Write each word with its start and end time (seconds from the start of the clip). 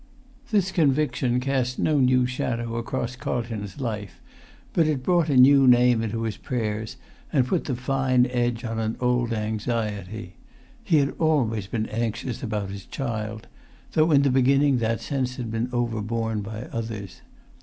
This 0.49 0.71
conviction 0.71 1.39
cast 1.39 1.77
no 1.77 1.99
new 1.99 2.25
shadow 2.25 2.75
across 2.77 3.15
Carlton's 3.15 3.79
life, 3.79 4.19
but 4.73 4.87
it 4.87 5.03
brought 5.03 5.29
a 5.29 5.37
new 5.37 5.67
name 5.67 6.01
into 6.01 6.23
his 6.23 6.37
prayers, 6.37 6.97
and 7.31 7.45
put 7.45 7.65
the 7.65 7.75
fine 7.75 8.25
edge 8.25 8.63
on 8.63 8.79
an 8.79 8.97
old 8.99 9.31
anxiety. 9.31 10.37
He 10.83 10.97
had 10.97 11.13
always 11.19 11.67
been 11.67 11.85
anxious 11.85 12.41
about 12.41 12.71
his 12.71 12.87
child, 12.87 13.45
though 13.91 14.09
in 14.11 14.23
the 14.23 14.31
beginning 14.31 14.79
that 14.79 15.01
sense 15.01 15.35
had 15.35 15.51
been 15.51 15.69
overborne 15.71 16.41
by 16.41 16.63
others. 16.73 17.21